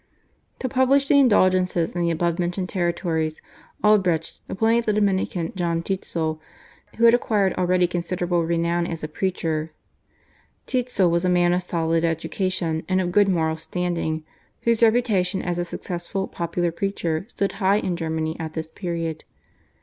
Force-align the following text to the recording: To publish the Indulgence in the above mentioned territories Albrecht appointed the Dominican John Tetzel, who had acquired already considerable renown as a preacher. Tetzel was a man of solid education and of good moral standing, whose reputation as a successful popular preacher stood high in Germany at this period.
To 0.57 0.67
publish 0.67 1.07
the 1.07 1.19
Indulgence 1.19 1.75
in 1.77 2.01
the 2.01 2.09
above 2.09 2.39
mentioned 2.39 2.67
territories 2.69 3.39
Albrecht 3.83 4.41
appointed 4.49 4.85
the 4.87 4.93
Dominican 4.99 5.53
John 5.55 5.83
Tetzel, 5.83 6.41
who 6.95 7.05
had 7.05 7.13
acquired 7.13 7.53
already 7.53 7.85
considerable 7.85 8.43
renown 8.43 8.87
as 8.87 9.03
a 9.03 9.07
preacher. 9.07 9.73
Tetzel 10.65 11.11
was 11.11 11.23
a 11.23 11.29
man 11.29 11.53
of 11.53 11.61
solid 11.61 12.03
education 12.03 12.83
and 12.89 12.99
of 12.99 13.11
good 13.11 13.27
moral 13.29 13.57
standing, 13.57 14.23
whose 14.61 14.81
reputation 14.81 15.43
as 15.43 15.59
a 15.59 15.63
successful 15.63 16.27
popular 16.27 16.71
preacher 16.71 17.27
stood 17.29 17.51
high 17.61 17.77
in 17.77 17.95
Germany 17.95 18.35
at 18.39 18.53
this 18.53 18.67
period. 18.67 19.23